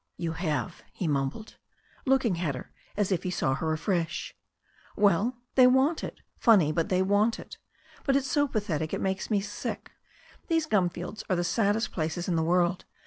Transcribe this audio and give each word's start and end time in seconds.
"You 0.17 0.31
have!" 0.31 0.81
he 0.95 1.07
mumbled, 1.07 1.57
looking 2.07 2.39
at 2.39 2.55
her 2.55 2.71
as 2.97 3.11
if 3.11 3.21
he 3.21 3.29
saw 3.29 3.53
her 3.53 3.71
afresh. 3.71 4.33
^ 4.97 4.99
"Well, 4.99 5.37
they 5.53 5.67
want 5.67 6.03
it. 6.03 6.21
Funny, 6.39 6.71
but 6.71 6.89
they 6.89 7.03
want 7.03 7.37
it. 7.37 7.59
But 8.03 8.15
it's 8.15 8.25
so 8.25 8.47
pathetic, 8.47 8.95
it 8.95 8.99
makes 8.99 9.29
me 9.29 9.41
sick. 9.41 9.91
These 10.47 10.65
g^m 10.65 10.91
fields 10.91 11.23
are 11.29 11.35
the 11.35 11.43
saddest 11.43 11.91
places 11.91 12.27
in 12.27 12.35
the 12.35 12.41
world. 12.41 12.85